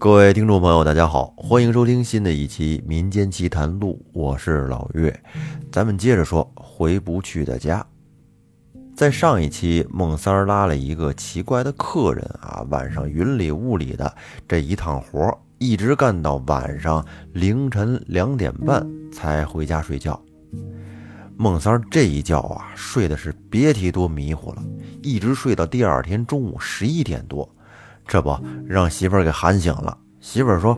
[0.00, 5.12] 各位听众朋友，大家好，欢迎收听新的一期《民间奇谈录》，我是老岳。
[5.72, 7.84] 咱们接着说回不去的家。
[8.94, 14.14] 在上一期，孟三儿拉了一个奇怪的客人啊，晚上云里雾里的
[14.46, 20.20] 这一趟活，一直干到晚上凌晨两点半才回家睡觉。
[21.36, 24.62] 孟三儿这一觉啊，睡的是别提多迷糊了，
[25.02, 27.48] 一直睡到第二天中午十一点多。
[28.08, 28.36] 这不
[28.66, 29.96] 让媳妇儿给喊醒了。
[30.20, 30.76] 媳妇儿说：“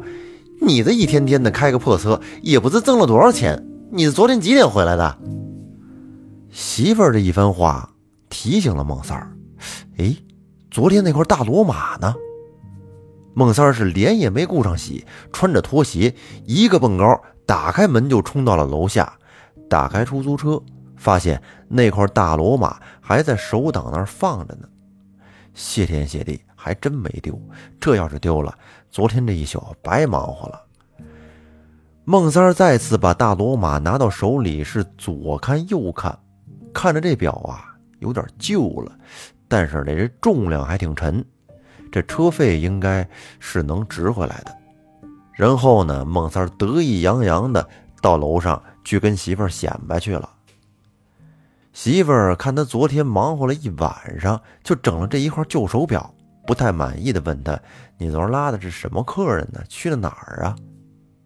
[0.61, 3.65] 你这一天天的开个破车，也不知挣了多少钱。
[3.93, 5.16] 你昨天几点回来的？”
[6.51, 7.88] 媳妇儿这一番话
[8.29, 9.33] 提醒了孟三儿
[9.97, 10.15] ：“哎，
[10.71, 12.12] 昨天那块大罗马呢？”
[13.33, 16.12] 孟三是脸也没顾上洗，穿着拖鞋，
[16.45, 19.12] 一个蹦高，打开门就冲到了楼下，
[19.69, 20.60] 打开出租车，
[20.97, 24.69] 发现那块大罗马还在手挡那儿放着呢。
[25.55, 26.40] 谢天谢地。
[26.61, 27.41] 还真没丢，
[27.80, 28.55] 这要是丢了，
[28.91, 30.61] 昨天这一宿白忙活了。
[32.05, 36.19] 孟三儿再次把大罗马拿到手里，是左看右看，
[36.75, 38.93] 看着这表啊，有点旧了，
[39.49, 41.25] 但是呢这重量还挺沉，
[41.91, 43.09] 这车费应该
[43.39, 44.55] 是能值回来的。
[45.33, 47.67] 然后呢，孟三儿得意洋洋的
[48.02, 50.29] 到楼上去跟媳妇儿显摆去了。
[51.73, 56.13] 媳妇儿看他昨天忙活了一晚上，就整了这一块旧手表。
[56.51, 57.56] 不太满意的问他
[57.96, 59.60] ：“你昨儿拉的是什么客人呢？
[59.68, 60.56] 去了哪儿啊？”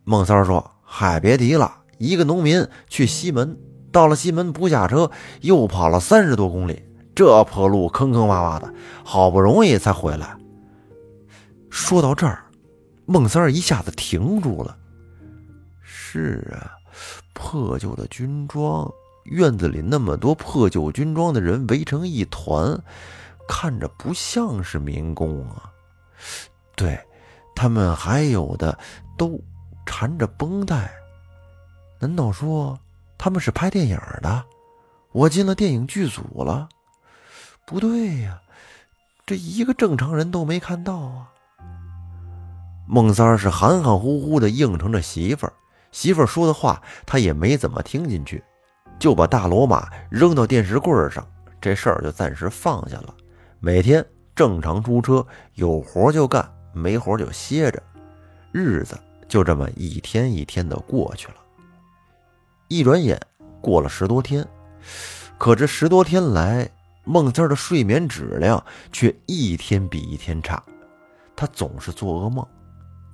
[0.04, 3.56] 孟三儿说：“嗨，别提了，一个农民去西门，
[3.90, 6.82] 到了西门不下车，又跑了三十多公里，
[7.14, 10.36] 这破路坑坑洼洼的，好不容易才回来。”
[11.72, 12.44] 说到这儿，
[13.06, 14.76] 孟三儿一下子停住了。
[15.82, 16.68] 是啊，
[17.32, 18.86] 破旧的军装，
[19.24, 22.78] 院子里那么多破旧军装的人围成一团。
[23.48, 25.70] 看着不像是民工啊，
[26.74, 26.98] 对，
[27.54, 28.76] 他们还有的
[29.16, 29.40] 都
[29.86, 30.90] 缠着绷带，
[32.00, 32.78] 难道说
[33.18, 34.44] 他们是拍电影的？
[35.12, 36.68] 我进了电影剧组了？
[37.66, 38.40] 不对呀，
[39.24, 41.30] 这一个正常人都没看到啊！
[42.86, 45.52] 孟三儿是含含糊糊的应承着媳妇儿，
[45.92, 48.42] 媳妇儿说的话他也没怎么听进去，
[48.98, 51.26] 就把大罗马扔到电视柜上，
[51.60, 53.14] 这事儿就暂时放下了。
[53.64, 54.04] 每天
[54.36, 57.82] 正常出车，有活就干，没活就歇着，
[58.52, 58.94] 日子
[59.26, 61.36] 就这么一天一天的过去了。
[62.68, 63.18] 一转眼
[63.62, 64.46] 过了十多天，
[65.38, 66.70] 可这十多天来，
[67.04, 70.62] 孟三的睡眠质量却一天比一天差。
[71.34, 72.46] 他总是做噩梦，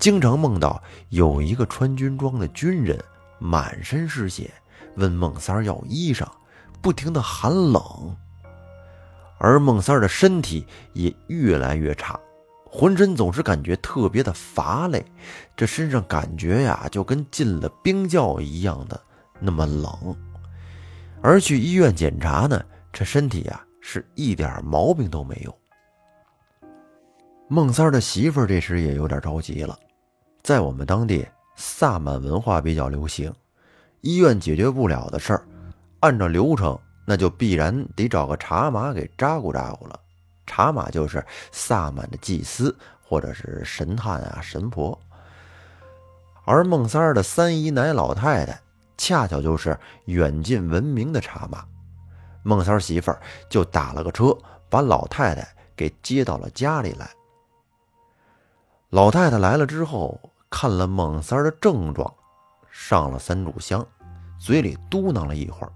[0.00, 2.98] 经常梦到有一个穿军装的军人，
[3.38, 4.52] 满身是血，
[4.96, 6.26] 问孟三要衣裳，
[6.82, 8.16] 不停的喊冷。
[9.42, 12.20] 而孟三儿的身体也越来越差，
[12.66, 15.02] 浑身总是感觉特别的乏累，
[15.56, 19.00] 这身上感觉呀就跟进了冰窖一样的
[19.40, 20.14] 那么冷。
[21.22, 22.62] 而去医院检查呢，
[22.92, 25.58] 这身体呀是一点毛病都没有。
[27.48, 29.74] 孟三儿的媳妇儿这时也有点着急了，
[30.42, 33.32] 在我们当地萨满文化比较流行，
[34.02, 35.42] 医院解决不了的事儿，
[36.00, 36.78] 按照流程。
[37.10, 39.98] 那就必然得找个茶马给扎咕扎咕了。
[40.46, 42.72] 茶马就是萨满的祭司
[43.02, 44.96] 或者是神探啊神婆。
[46.44, 48.60] 而孟三儿的三姨奶老太太，
[48.96, 51.64] 恰巧就是远近闻名的茶马。
[52.44, 54.32] 孟三儿媳妇儿就打了个车，
[54.68, 55.44] 把老太太
[55.74, 57.10] 给接到了家里来。
[58.90, 62.14] 老太太来了之后，看了孟三儿的症状，
[62.70, 63.84] 上了三炷香，
[64.38, 65.72] 嘴里嘟囔了一会儿。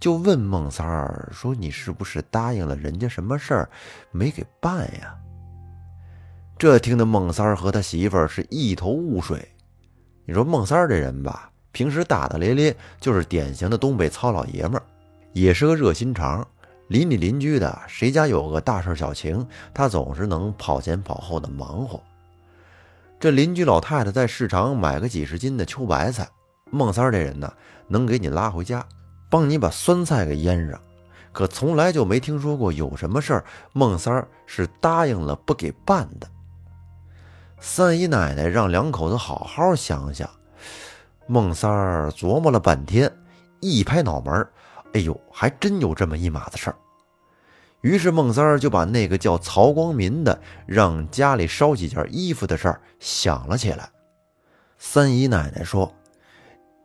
[0.00, 3.70] 就问孟三儿说：“你是不是答应了人家什么事儿，
[4.12, 5.16] 没给办呀？”
[6.56, 9.48] 这听得孟三儿和他媳妇儿是一头雾水。
[10.24, 14.82] 你说孟三儿这人吧，平时大大咧咧，就是典型的东北糙老爷们儿，
[15.32, 16.46] 也是个热心肠。
[16.88, 22.02] 邻里邻居的，谁家有个大事小情，他总是能跑前跑后的忙活。
[23.20, 26.28] 这邻居老太太在市场买个几十斤的秋白菜，
[26.70, 27.52] 孟三儿这人呢，
[27.88, 28.84] 能给你拉回家。
[29.30, 30.80] 帮你把酸菜给腌上，
[31.32, 36.28] 可从来就没听说过有什么事儿孟三儿是答应了不给办的。
[37.60, 40.28] 三姨奶奶让两口子好好想想。
[41.26, 43.12] 孟三儿琢磨了半天，
[43.60, 44.48] 一拍脑门
[44.94, 46.76] 哎呦，还真有这么一码子事儿。
[47.82, 53.90] 于是孟三儿就把那个叫曹光民的让家里烧几件衣服的事儿想了起来。
[54.78, 55.94] 三姨奶奶说：“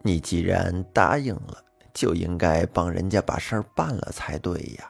[0.04, 1.64] 你既然答应了。”
[1.94, 4.90] 就应该帮人家把事儿办了才对呀！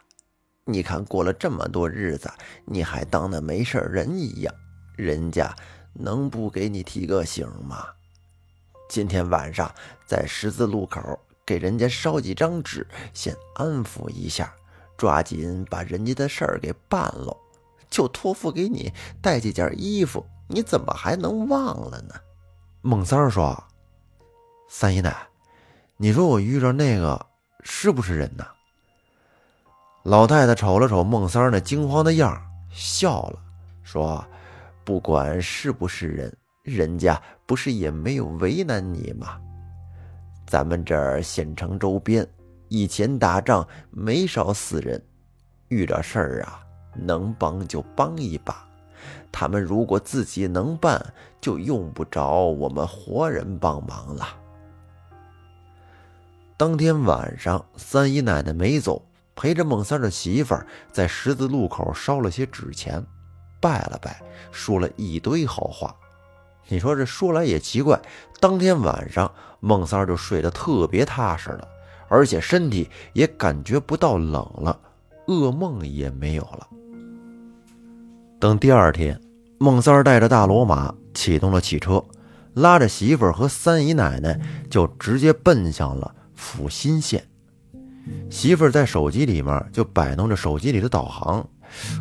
[0.65, 2.31] 你看过了这么多日子，
[2.65, 4.55] 你还当那没事人一样，
[4.95, 5.53] 人家
[5.93, 7.85] 能不给你提个醒吗？
[8.89, 9.69] 今天晚上
[10.05, 14.53] 在十字路口给人家烧几张纸，先安抚一下，
[14.97, 17.35] 抓紧把人家的事儿给办了。
[17.89, 18.91] 就托付给你
[19.21, 22.15] 带几件衣服，你怎么还能忘了呢？
[22.81, 23.63] 孟三儿说
[24.69, 25.27] ：“三姨奶，
[26.03, 27.25] 你说我遇着那个
[27.63, 28.45] 是不是人呢？”
[30.03, 33.39] 老太太瞅了瞅孟三那惊慌的样笑了，
[33.83, 34.21] 说
[34.83, 39.39] ：“不管是不是人，人家不是也没有为难你吗？
[40.45, 42.27] 咱们这儿县城周边
[42.67, 45.01] 以前打仗没少死人，
[45.69, 46.59] 遇着事儿啊，
[46.93, 48.67] 能帮就帮一把。
[49.31, 51.01] 他们如果自己能办，
[51.39, 54.27] 就用不着我们活人帮忙了。”
[56.57, 59.05] 当天晚上，三姨奶奶没走。
[59.35, 63.03] 陪着孟三的媳妇儿在十字路口烧了些纸钱，
[63.59, 64.21] 拜了拜，
[64.51, 65.95] 说了一堆好话。
[66.67, 67.99] 你说这说来也奇怪，
[68.39, 69.29] 当天晚上
[69.59, 71.67] 孟三就睡得特别踏实了，
[72.07, 74.79] 而且身体也感觉不到冷了，
[75.25, 76.67] 噩梦也没有了。
[78.39, 79.19] 等第二天，
[79.57, 82.05] 孟三带着大罗马启动了汽车，
[82.53, 84.39] 拉着媳妇儿和三姨奶奶
[84.69, 87.23] 就直接奔向了阜新县。
[88.29, 91.47] 媳妇儿在手机里面就摆弄着手机里的导航，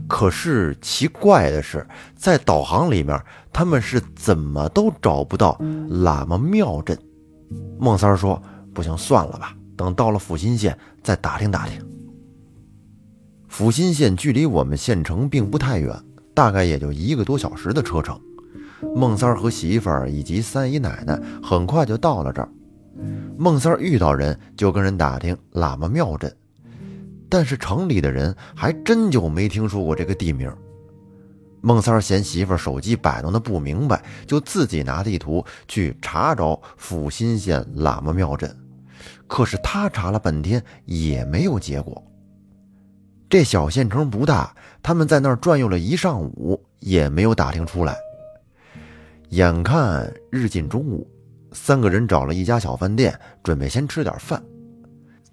[0.08, 1.87] 可是奇怪的是，
[2.17, 3.20] 在导航里面
[3.52, 5.56] 他们是怎么都找不到
[5.88, 6.99] 喇嘛庙镇。
[7.79, 8.43] 孟三儿说
[8.75, 11.81] ：“不行，算了吧，等到了阜新县再打听打听。”
[13.46, 15.94] 阜新县距离我们县城并不太远，
[16.34, 18.19] 大概也就一个多小时的车程。
[18.96, 22.49] 孟三儿和媳妇儿以及三姨奶奶很快就到了这儿。
[23.37, 26.34] 孟三儿遇到人就跟人打听喇嘛庙镇，
[27.28, 30.52] 但是城里的人还真就没听说过这个地名。
[31.60, 38.56] 孟三儿嫌媳妇儿手机摆弄的不明白，就自己拿地图去查找阜新县喇嘛庙镇，
[39.26, 42.02] 可是他查了半天也没有结果。
[43.28, 47.96] 这小县城不大，他们在那儿转悠了一上午也没有打听出来。
[49.31, 51.08] 眼看日近中午。
[51.52, 54.43] 三个人找了一家小饭店，准备先吃点饭。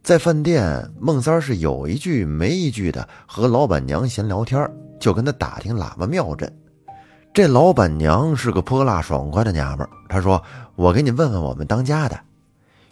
[0.01, 4.69] 在饭店，孟三是有一句没一句的和老板娘闲聊天，
[4.99, 6.51] 就跟他打听喇嘛庙镇。
[7.33, 10.41] 这老板娘是个泼辣爽快的娘们儿，她说
[10.75, 12.19] ：“我给你问问我们当家的。”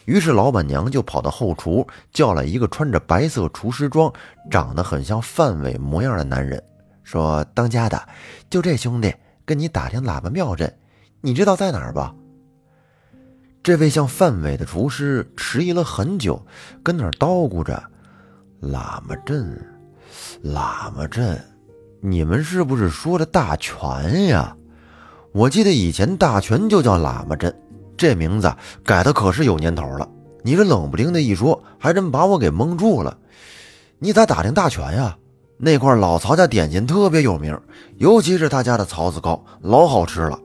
[0.04, 4.12] 于是老板娘就跑到后厨，叫了一个穿着白色厨师装、
[4.50, 6.62] 长得很像范伟模样的男人，
[7.02, 8.00] 说：“当家的，
[8.48, 9.12] 就这兄弟
[9.44, 10.72] 跟你打听喇嘛庙镇，
[11.20, 12.14] 你知道在哪儿吧？”
[13.68, 16.42] 这位像范伟的厨师迟疑了很久，
[16.82, 17.78] 跟那儿叨咕着
[18.64, 19.62] ：“喇嘛镇，
[20.42, 21.38] 喇嘛镇，
[22.00, 24.56] 你们是不是说的大全呀？
[25.32, 27.54] 我记得以前大全就叫喇嘛镇，
[27.94, 28.50] 这名字
[28.82, 30.08] 改的可是有年头了。
[30.42, 33.18] 你这冷不丁的一说，还真把我给蒙住了。
[33.98, 35.14] 你咋打听大全呀？
[35.58, 37.60] 那块老曹家点心特别有名，
[37.98, 40.40] 尤其是他家的槽子糕，老好吃了。”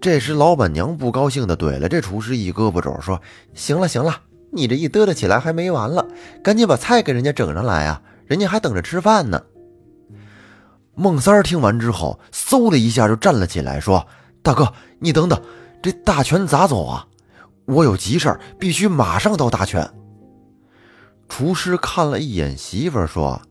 [0.00, 3.20] 这时，老板娘不高兴地怼了这厨师一胳膊肘，说
[3.52, 4.20] ：“行了行了，
[4.52, 6.06] 你这一嘚嘚起来还没完了，
[6.42, 9.42] 赶紧把菜给人家整上来啊，人家还等着吃饭呢。”
[10.94, 14.06] 孟三儿听完之后，嗖的一下就站了起来，说
[14.40, 15.40] ：“大哥，你等等，
[15.82, 17.06] 这大全咋走啊？
[17.66, 19.88] 我有急事必须马上到大全。”
[21.28, 23.42] 厨师看了一眼媳妇儿，说。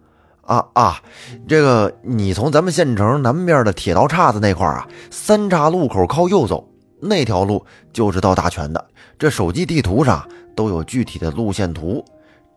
[0.48, 1.02] 啊啊，
[1.46, 6.66] 这个你从咱们县城南边的铁道岔子那块啊，三岔路口靠右走，
[7.02, 8.88] 那条路就是到大全的。
[9.20, 10.26] 这手机地图上
[10.56, 12.04] 都有具体的路线图。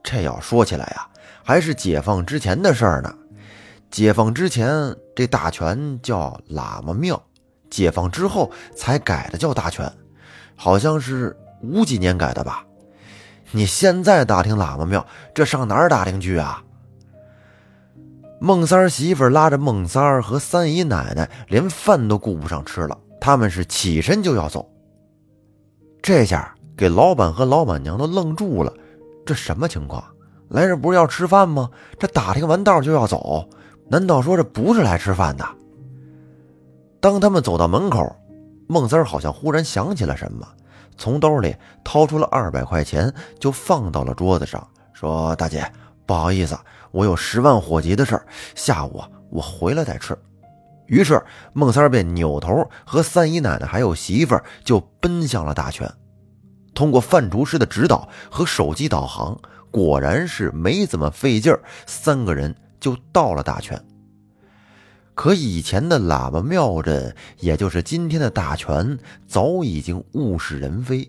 [0.05, 1.07] 这要说起来呀，
[1.43, 3.13] 还是解放之前的事儿呢。
[3.91, 7.21] 解放之前这大全叫喇嘛庙，
[7.69, 9.93] 解放之后才改的叫大全，
[10.55, 12.65] 好像是五几年改的吧？
[13.51, 15.05] 你现在打听喇嘛庙，
[15.35, 16.63] 这上哪儿打听去啊？
[18.43, 22.97] 孟三儿媳妇拉着孟三儿和三姨奶奶，连饭都顾不上吃了。
[23.21, 24.67] 他们是起身就要走，
[26.01, 28.73] 这下给老板和老板娘都愣住了。
[29.27, 30.03] 这什么情况？
[30.49, 31.69] 来这不是要吃饭吗？
[31.99, 33.47] 这打听完道就要走，
[33.91, 35.47] 难道说这不是来吃饭的？
[36.99, 38.17] 当他们走到门口，
[38.67, 40.49] 孟三儿好像忽然想起了什么，
[40.97, 41.55] 从兜里
[41.85, 45.71] 掏出了二百块钱，就放到了桌子上，说：“大姐，
[46.07, 46.59] 不好意思。”
[46.91, 50.17] 我有十万火急的事儿，下午我回来再吃。
[50.87, 55.89] 于是孟三便扭头和三姨奶奶还有媳妇儿就奔向了大全。
[56.75, 59.39] 通过范厨师的指导和手机导航，
[59.71, 63.81] 果然是没怎么费劲儿，三个人就到了大全。
[65.15, 71.09] 可以前的喇叭庙镇，也就是今天的大泉，早已经物是人非。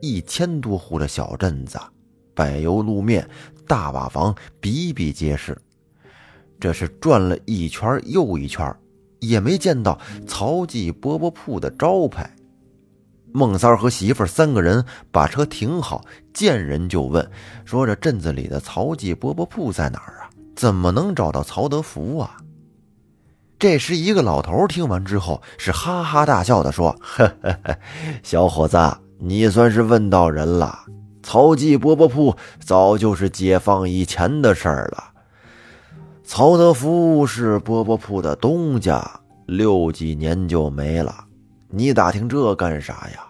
[0.00, 1.78] 一千多户的小镇子，
[2.34, 3.26] 柏油路面，
[3.66, 5.56] 大瓦房比比皆是。
[6.60, 8.74] 这是转了一圈又一圈，
[9.20, 12.30] 也没见到曹记饽饽铺的招牌。
[13.32, 16.04] 孟三儿和媳妇三个人把车停好，
[16.34, 17.28] 见人就问，
[17.64, 20.30] 说：“这镇子里的曹记饽饽铺在哪儿啊？
[20.54, 22.36] 怎么能找到曹德福啊？”
[23.58, 27.78] 这时，一个老头听完之后是哈哈大笑的说：“呵呵呵，
[28.22, 28.76] 小伙子，
[29.18, 30.80] 你算是问到人了。
[31.22, 35.04] 曹记饽饽铺早就是解放以前的事儿了。
[36.24, 41.26] 曹德福是饽饽铺的东家，六几年就没了。”
[41.74, 43.24] 你打听这干啥呀？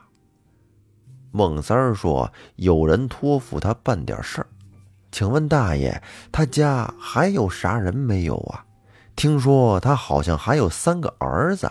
[1.31, 4.47] 孟三儿说：“有人托付他办点事儿，
[5.13, 8.65] 请问大爷，他家还有啥人没有啊？
[9.15, 11.71] 听说他好像还有三个儿子。”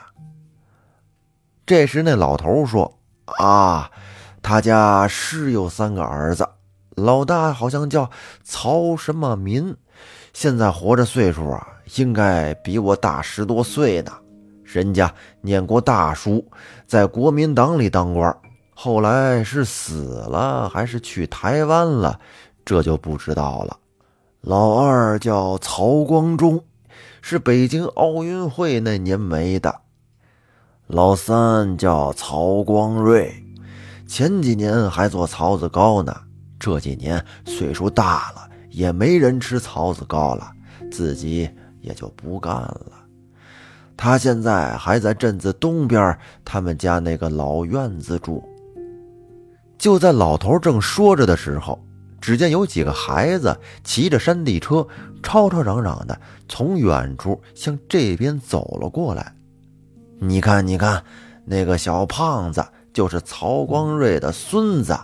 [1.65, 2.99] 这时那老头说
[3.37, 3.91] ：“啊，
[4.41, 6.47] 他家是有三个儿子，
[6.95, 8.09] 老大好像叫
[8.43, 9.75] 曹什么民，
[10.33, 14.11] 现在活着岁数啊，应该比我大十多岁呢。”
[14.63, 16.45] 人家念过大书，
[16.87, 18.33] 在国民党里当官，
[18.73, 22.17] 后来是死了还是去台湾了，
[22.63, 23.77] 这就不知道了。
[24.39, 26.63] 老二叫曹光忠，
[27.21, 29.81] 是北京奥运会那年没的。
[30.87, 33.45] 老三叫曹光瑞，
[34.11, 36.13] 前几年还做槽子糕呢，
[36.59, 40.51] 这几年岁数大了，也没人吃槽子糕了，
[40.91, 41.49] 自己
[41.79, 42.91] 也就不干了。
[43.95, 48.43] 他现在还在镇子东边，他们家那个老院子住。
[49.77, 51.81] 就在老头正说着的时候，
[52.19, 54.85] 只见有几个孩子骑着山地车，
[55.23, 59.33] 吵吵嚷嚷的从远处向这边走了过来。
[60.19, 61.01] 你看，你看，
[61.45, 62.61] 那个小胖子
[62.93, 64.97] 就是曹光瑞的孙子。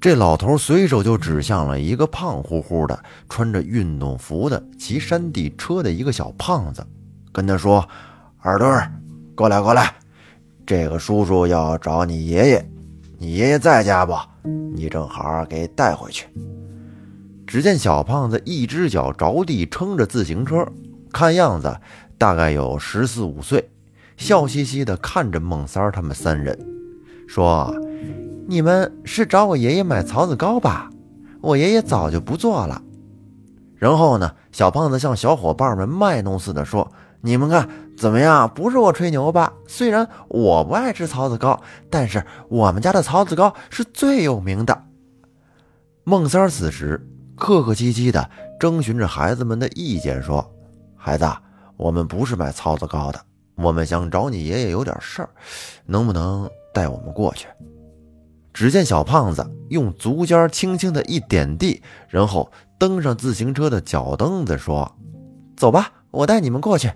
[0.00, 6.86] 这老头随手就指向了一个胖乎乎的、穿着运动服的骑山地车的一个小胖子。
[7.32, 7.86] 跟他说
[8.40, 8.90] ：“二墩儿，
[9.34, 9.94] 过来过来，
[10.64, 12.70] 这个叔叔要找你爷爷，
[13.18, 14.14] 你爷爷在家不？
[14.74, 16.26] 你正好给带回去。”
[17.46, 20.66] 只见小胖子一只脚着地撑着自行车，
[21.12, 21.76] 看样子
[22.16, 23.68] 大概有十四五岁，
[24.20, 26.56] 笑嘻嘻地看着孟三儿他们三人，
[27.26, 27.74] 说
[28.46, 30.90] ：“你们是找我爷爷买槽子糕吧？
[31.40, 32.82] 我爷爷早就不做了。”
[33.76, 36.92] 然后呢，小胖子向小伙伴们卖弄似的说。
[37.22, 38.50] 你们看怎么样？
[38.54, 39.52] 不是我吹牛吧？
[39.66, 44.84] 虽然我不爱吃槽子糕，但是我们家的槽子糕是最有名的。
[46.04, 50.50] 孟三儿此时客客气气的征询着孩子们的意见，说
[50.96, 51.26] ：“孩子，
[51.76, 53.20] 我们不是卖槽子糕的，
[53.60, 55.30] 我们想找你爷爷有点事儿，
[55.86, 57.46] 能不能带我们过去？”
[58.52, 64.96] 只见小胖子用足尖轻轻的一点地，然后登上自行车的脚蹬子，说
[65.56, 66.90] ：“走吧，我带你们过去。”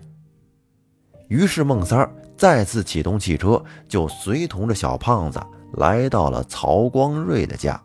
[1.28, 5.40] 于是孟三儿再次启动汽车，就随同着小胖子
[5.72, 7.80] 来到了曹光瑞的家。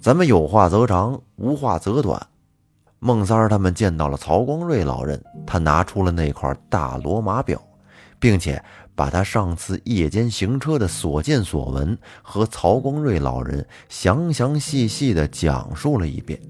[0.00, 2.26] 咱们有话则长，无话则短。
[3.00, 7.60] 孟三儿他们见到了曹光瑞老人，他拿出了那块大罗马表，
[8.18, 8.62] 并且
[8.94, 16.40] 把他上次夜间行车的所见所闻和曹光瑞老人详详细细的讲述了一遍。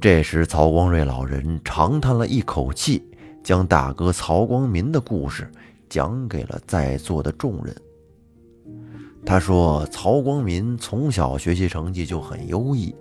[0.00, 3.04] 这时，曹光瑞老人长叹了一口气。
[3.40, 5.50] 将大哥曹光民的故事
[5.88, 7.74] 讲给了在座的众人。
[9.24, 12.94] 他说：“曹光民从小学习成绩就很优异，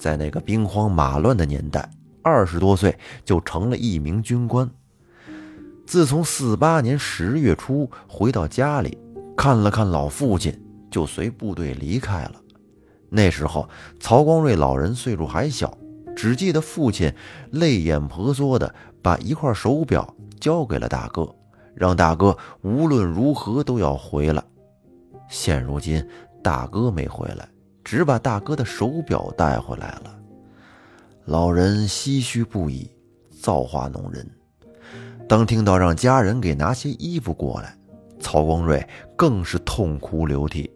[0.00, 1.88] 在那个兵荒马乱的年代，
[2.22, 4.68] 二十多岁就成了一名军官。
[5.86, 8.96] 自从四八年十月初回到家里，
[9.36, 10.58] 看了看老父亲，
[10.90, 12.36] 就随部队离开了。
[13.10, 13.68] 那时候，
[14.00, 15.76] 曹光瑞老人岁数还小。”
[16.16, 17.10] 只记得父亲
[17.50, 21.34] 泪眼婆娑的把一块手表交给了大哥，
[21.74, 24.42] 让大哥无论如何都要回来。
[25.28, 26.04] 现如今
[26.42, 27.48] 大哥没回来，
[27.84, 30.18] 只把大哥的手表带回来了。
[31.24, 32.90] 老人唏嘘不已，
[33.40, 34.28] 造化弄人。
[35.28, 37.76] 当听到让家人给拿些衣服过来，
[38.18, 38.84] 曹光瑞
[39.16, 40.70] 更是痛哭流涕。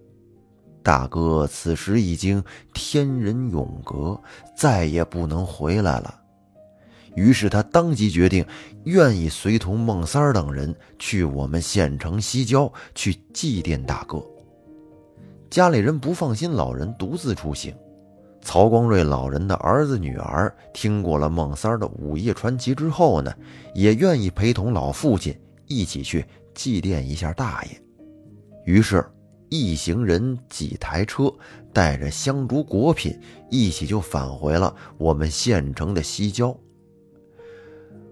[0.82, 4.20] 大哥此时已经天人永隔，
[4.56, 6.20] 再也不能回来了。
[7.16, 8.44] 于是他当即决定，
[8.84, 14.23] 愿意随同孟三儿等人去我们县城西郊去祭奠大哥。
[15.54, 17.73] 家里人不放心老人独自出行，
[18.42, 23.32] 曹光瑞老人的儿子女儿听过了孟三儿的午夜传奇之后呢，
[23.73, 25.32] 也愿意陪同老父亲
[25.68, 27.80] 一起去祭奠一下大爷。
[28.64, 29.06] 于是，
[29.49, 31.32] 一行人几台车，
[31.73, 33.16] 带着香烛果品，
[33.49, 36.52] 一起就返回了我们县城的西郊。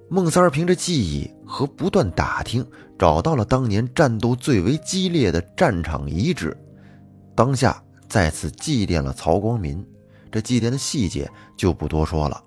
[0.08, 2.64] 孟三儿凭着记忆和不断打听，
[2.96, 6.56] 找到了当年战斗最为激烈的战场遗址，
[7.34, 9.84] 当下再次祭奠了曹光民。
[10.30, 12.42] 这祭奠的细节就不多说了，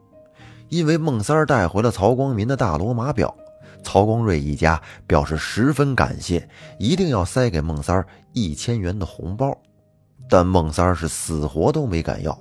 [0.69, 3.35] 因为孟三儿带回了曹光民的大罗马表，
[3.83, 6.49] 曹光瑞一家表示十分感谢，
[6.79, 9.55] 一定要塞给孟三儿一千元的红包，
[10.27, 12.35] 但孟三儿是死活都没敢要。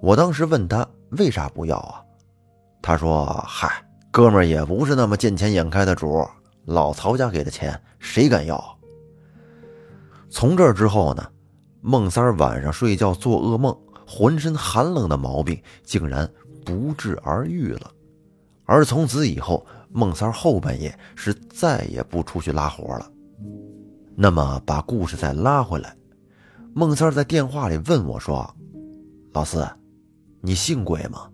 [0.00, 2.00] 我当时问他为啥不要啊？
[2.80, 6.24] 他说：“嗨，哥们也不是那么见钱眼开的主，
[6.66, 8.78] 老曹家给的钱谁敢要？”
[10.30, 11.28] 从这之后呢，
[11.86, 13.74] 孟三晚上睡觉做噩梦。
[14.08, 16.30] 浑身寒冷的毛病竟然
[16.64, 17.90] 不治而愈了，
[18.64, 23.10] 而从此以后，孟三后半夜是再也不出去拉活了。
[24.14, 25.96] 那么，把故事再拉回来，
[26.72, 28.48] 孟三在电话里问我说
[29.34, 29.68] ：“老四，
[30.40, 31.28] 你信鬼吗？”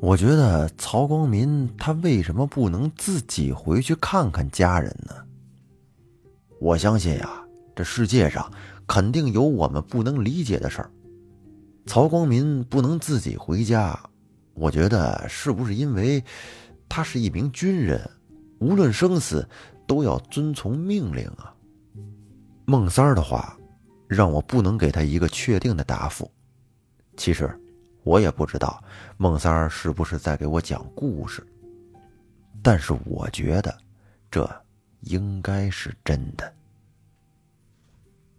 [0.00, 5.12] 我觉得曹光民他为什么不能自己回去看看家人呢？
[6.60, 7.44] 我相信呀，
[7.74, 8.48] 这世界上
[8.86, 10.90] 肯定有我们不能理解的事儿。
[11.86, 13.98] 曹光民不能自己回家，
[14.54, 16.22] 我觉得是不是因为
[16.88, 18.10] 他是一名军人，
[18.58, 19.46] 无论生死
[19.86, 21.54] 都要遵从命令啊？
[22.64, 23.58] 孟三儿的话
[24.08, 26.30] 让我不能给他一个确定的答复。
[27.16, 27.54] 其实
[28.02, 28.82] 我也不知道
[29.18, 31.46] 孟三儿是不是在给我讲故事，
[32.62, 33.76] 但是我觉得
[34.30, 34.48] 这
[35.02, 36.50] 应该是真的。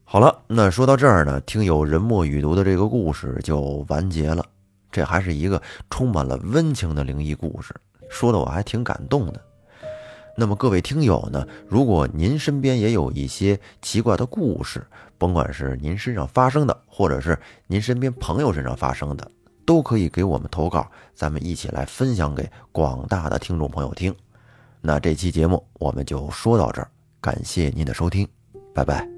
[0.07, 4.45] 好了，那说到这儿呢，听友人墨雨读的这个故事就完结了。
[4.91, 7.75] 这还是一个充满了温情的灵异故事，
[8.07, 9.41] 说的我还挺感动的。
[10.37, 14.85] 那么各位听友呢，如果您身边也有一些奇怪的故事，
[15.18, 17.37] 甭管是您身上发生的，或者是
[17.68, 19.29] 您身边朋友身上发生的，
[19.65, 24.15] 都可以给我们投稿，咱们一起来分享给广大的听众朋友听。
[24.81, 26.87] 那这期节目我们就说到这儿，
[27.20, 28.25] 感谢您的收听，
[28.74, 29.14] 拜拜。